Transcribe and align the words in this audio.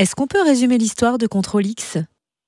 Est-ce 0.00 0.16
qu'on 0.16 0.26
peut 0.26 0.40
résumer 0.42 0.78
l'histoire 0.78 1.18
de 1.18 1.26
Contrôle 1.26 1.66
X? 1.66 1.98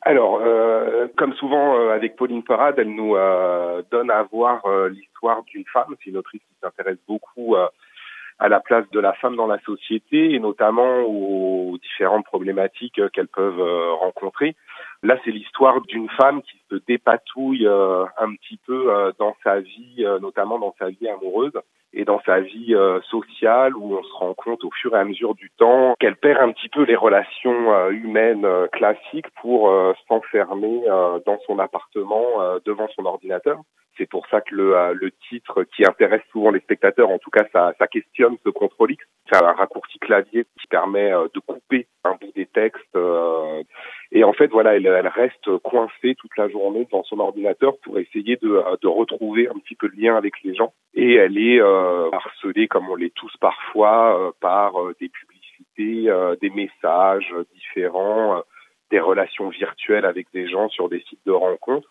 Alors, 0.00 0.40
euh, 0.42 1.06
comme 1.16 1.32
souvent 1.34 1.78
euh, 1.78 1.94
avec 1.94 2.16
Pauline 2.16 2.42
Parade, 2.42 2.74
elle 2.78 2.92
nous 2.92 3.14
euh, 3.14 3.82
donne 3.88 4.10
à 4.10 4.24
voir 4.24 4.66
l'histoire 4.90 5.44
d'une 5.44 5.64
femme. 5.72 5.94
C'est 6.02 6.10
une 6.10 6.16
autrice 6.16 6.40
qui 6.40 6.56
s'intéresse 6.60 6.98
beaucoup 7.06 7.54
à 7.54 8.48
la 8.48 8.58
place 8.58 8.90
de 8.90 8.98
la 8.98 9.12
femme 9.12 9.36
dans 9.36 9.46
la 9.46 9.60
société 9.60 10.34
et 10.34 10.40
notamment 10.40 11.02
aux 11.02 11.78
différentes 11.78 12.24
problématiques 12.24 13.00
qu'elles 13.12 13.28
peuvent 13.28 13.94
rencontrer. 14.00 14.56
Là, 15.04 15.16
c'est 15.24 15.30
l'histoire 15.30 15.80
d'une 15.82 16.08
femme 16.18 16.42
qui 16.42 16.60
se 16.68 16.74
dépatouille 16.88 17.68
un 17.68 18.34
petit 18.34 18.58
peu 18.66 19.12
dans 19.20 19.36
sa 19.44 19.60
vie, 19.60 20.04
notamment 20.20 20.58
dans 20.58 20.74
sa 20.80 20.88
vie 20.88 21.08
amoureuse 21.08 21.52
et 21.96 22.04
dans 22.04 22.20
sa 22.26 22.40
vie 22.40 22.74
euh, 22.74 23.00
sociale 23.10 23.74
où 23.74 23.96
on 23.96 24.02
se 24.02 24.12
rend 24.12 24.34
compte 24.34 24.62
au 24.64 24.70
fur 24.70 24.94
et 24.94 24.98
à 24.98 25.04
mesure 25.04 25.34
du 25.34 25.50
temps 25.56 25.94
qu'elle 25.98 26.16
perd 26.16 26.42
un 26.42 26.52
petit 26.52 26.68
peu 26.68 26.84
les 26.84 26.94
relations 26.94 27.72
euh, 27.72 27.90
humaines 27.90 28.44
euh, 28.44 28.68
classiques 28.68 29.30
pour 29.40 29.72
s'enfermer 30.06 30.82
dans 31.24 31.38
son 31.46 31.58
appartement 31.58 32.58
devant 32.64 32.88
son 32.94 33.06
ordinateur. 33.06 33.58
C'est 33.96 34.08
pour 34.08 34.26
ça 34.26 34.42
que 34.42 34.54
le, 34.54 34.92
le, 34.92 35.10
titre 35.28 35.64
qui 35.64 35.86
intéresse 35.86 36.22
souvent 36.30 36.50
les 36.50 36.60
spectateurs, 36.60 37.08
en 37.08 37.18
tout 37.18 37.30
cas 37.30 37.44
ça, 37.52 37.72
ça 37.78 37.86
questionne 37.86 38.36
ce 38.44 38.50
contrôle 38.50 38.92
X. 38.92 39.04
C'est 39.30 39.42
un 39.42 39.52
raccourci 39.52 39.98
clavier 39.98 40.44
qui 40.60 40.66
permet 40.66 41.10
de 41.10 41.40
couper 41.40 41.86
un 42.04 42.12
bout 42.12 42.32
des 42.34 42.46
textes. 42.46 42.98
et 44.12 44.15
en 44.26 44.32
fait, 44.32 44.48
voilà, 44.48 44.76
elle, 44.76 44.86
elle, 44.86 45.08
reste 45.08 45.56
coincée 45.58 46.14
toute 46.16 46.36
la 46.36 46.48
journée 46.48 46.84
devant 46.84 47.04
son 47.04 47.18
ordinateur 47.20 47.78
pour 47.78 47.98
essayer 47.98 48.36
de, 48.36 48.62
de 48.80 48.88
retrouver 48.88 49.48
un 49.48 49.58
petit 49.58 49.74
peu 49.74 49.88
de 49.88 50.00
lien 50.00 50.16
avec 50.16 50.34
les 50.42 50.54
gens. 50.54 50.72
Et 50.94 51.14
elle 51.14 51.38
est 51.38 51.60
euh, 51.60 52.10
harcelée, 52.10 52.68
comme 52.68 52.88
on 52.88 52.96
l'est 52.96 53.14
tous 53.14 53.34
parfois, 53.38 54.18
euh, 54.18 54.32
par 54.40 54.80
euh, 54.80 54.94
des 55.00 55.08
publicités, 55.08 56.10
des 56.40 56.50
messages 56.50 57.34
différents, 57.54 58.42
des 58.90 59.00
relations 59.00 59.48
virtuelles 59.48 60.04
avec 60.04 60.26
des 60.32 60.48
gens 60.48 60.68
sur 60.68 60.88
des 60.88 61.00
sites 61.08 61.24
de 61.24 61.32
rencontres. 61.32 61.88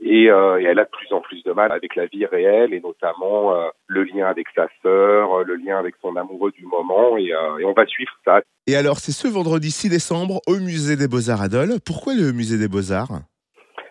Et, 0.00 0.24
et, 0.24 0.28
elle 0.28 0.78
a 0.78 0.84
de 0.84 0.90
plus 0.90 1.12
en 1.12 1.20
plus 1.20 1.42
de 1.42 1.52
mal 1.52 1.72
avec 1.72 1.96
la 1.96 2.06
vie 2.06 2.26
réelle 2.26 2.74
et 2.74 2.80
notamment 2.80 3.54
le 3.86 4.04
lien 4.04 4.26
avec 4.26 4.46
sa 4.54 4.68
sœur, 4.82 5.42
le 5.44 5.54
lien 5.56 5.78
avec 5.78 5.94
son 6.02 6.16
amoureux 6.16 6.52
du 6.52 6.66
moment 6.66 7.16
et, 7.16 7.32
et 7.60 7.64
on 7.64 7.72
va 7.72 7.86
suivre 7.86 8.12
ça. 8.24 8.42
Et 8.66 8.76
alors 8.76 8.98
c'est 8.98 9.12
ce 9.12 9.26
vendredi 9.26 9.70
6 9.70 9.88
décembre 9.88 10.40
au 10.46 10.56
musée 10.56 10.96
des 10.96 11.08
Beaux-Arts 11.08 11.42
à 11.42 11.48
Dole. 11.48 11.80
Pourquoi 11.84 12.14
le 12.14 12.32
musée 12.32 12.58
des 12.58 12.68
Beaux-Arts? 12.68 13.20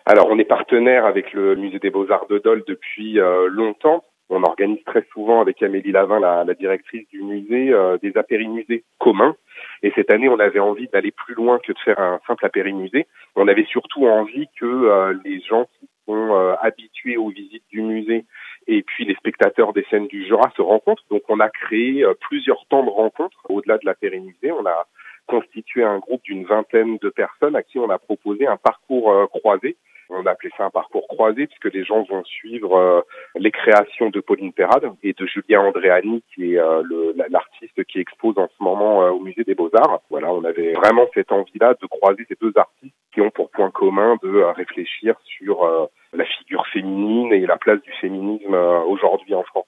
Alors 0.06 0.28
on 0.30 0.38
est 0.38 0.44
partenaire 0.44 1.06
avec 1.06 1.32
le 1.32 1.56
musée 1.56 1.80
des 1.80 1.90
Beaux-Arts 1.90 2.28
de 2.28 2.38
Dole 2.38 2.62
depuis 2.66 3.18
longtemps 3.50 4.04
on 4.28 4.42
organise 4.42 4.82
très 4.84 5.04
souvent 5.12 5.40
avec 5.40 5.62
Amélie 5.62 5.92
Lavin, 5.92 6.18
la, 6.18 6.44
la 6.44 6.54
directrice 6.54 7.06
du 7.08 7.22
musée, 7.22 7.72
euh, 7.72 7.96
des 7.98 8.16
apérimusées 8.16 8.84
communs. 8.98 9.36
Et 9.82 9.92
cette 9.94 10.10
année, 10.10 10.28
on 10.28 10.40
avait 10.40 10.58
envie 10.58 10.88
d'aller 10.88 11.12
plus 11.12 11.34
loin 11.34 11.58
que 11.58 11.72
de 11.72 11.78
faire 11.78 12.00
un 12.00 12.20
simple 12.26 12.44
apérimusée. 12.44 13.06
On 13.36 13.46
avait 13.46 13.66
surtout 13.66 14.06
envie 14.06 14.48
que 14.58 14.66
euh, 14.66 15.14
les 15.24 15.40
gens 15.40 15.66
sont 16.06 16.34
euh, 16.34 16.54
habitués 16.60 17.16
aux 17.16 17.28
visites 17.28 17.64
du 17.70 17.82
musée 17.82 18.24
et 18.66 18.82
puis 18.82 19.04
les 19.04 19.14
spectateurs 19.14 19.72
des 19.72 19.84
scènes 19.90 20.06
du 20.06 20.24
Jura 20.26 20.50
se 20.56 20.62
rencontrent. 20.62 21.04
Donc 21.10 21.22
on 21.28 21.40
a 21.40 21.48
créé 21.48 22.04
plusieurs 22.20 22.64
temps 22.66 22.84
de 22.84 22.90
rencontres 22.90 23.38
au-delà 23.48 23.78
de 23.78 23.86
l'apérimusée. 23.86 24.50
On 24.52 24.66
a 24.66 24.86
constitué 25.26 25.84
un 25.84 25.98
groupe 25.98 26.22
d'une 26.24 26.44
vingtaine 26.44 26.98
de 26.98 27.08
personnes 27.08 27.56
à 27.56 27.62
qui 27.62 27.78
on 27.78 27.90
a 27.90 27.98
proposé 27.98 28.46
un 28.46 28.56
parcours 28.56 29.28
croisé 29.28 29.76
on 30.10 30.26
a 30.26 30.30
appelé 30.30 30.50
ça 30.56 30.64
un 30.64 30.70
parcours 30.70 31.06
croisé 31.08 31.46
puisque 31.46 31.72
les 31.72 31.84
gens 31.84 32.02
vont 32.04 32.24
suivre 32.24 32.76
euh, 32.76 33.00
les 33.36 33.50
créations 33.50 34.10
de 34.10 34.20
Pauline 34.20 34.52
Perrade 34.52 34.90
et 35.02 35.12
de 35.12 35.26
Julien 35.26 35.60
Andréani 35.60 36.22
qui 36.34 36.54
est 36.54 36.58
euh, 36.58 36.82
l'artiste 37.28 37.84
qui 37.84 37.98
expose 37.98 38.38
en 38.38 38.48
ce 38.48 38.62
moment 38.62 39.02
euh, 39.02 39.10
au 39.10 39.20
musée 39.20 39.44
des 39.44 39.54
Beaux-Arts. 39.54 40.00
Voilà, 40.10 40.32
on 40.32 40.44
avait 40.44 40.72
vraiment 40.72 41.06
cette 41.14 41.32
envie-là 41.32 41.74
de 41.80 41.86
croiser 41.86 42.24
ces 42.28 42.36
deux 42.40 42.52
artistes 42.56 42.94
qui 43.12 43.20
ont 43.20 43.30
pour 43.30 43.50
point 43.50 43.70
commun 43.70 44.16
de 44.22 44.42
réfléchir 44.42 45.14
sur 45.24 45.88
la 46.12 46.24
figure 46.24 46.66
féminine 46.66 47.32
et 47.32 47.46
la 47.46 47.56
place 47.56 47.80
du 47.80 47.92
féminisme 47.92 48.54
aujourd'hui 48.54 49.34
en 49.34 49.42
France. 49.42 49.66